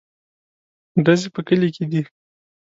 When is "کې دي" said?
1.75-2.01